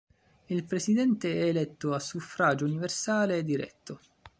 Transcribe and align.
Il 0.47 0.63
presidente 0.63 1.31
è 1.31 1.43
eletto 1.49 1.93
a 1.93 1.99
suffragio 1.99 2.65
universale 2.65 3.37
e 3.37 3.43
diretto. 3.43 3.99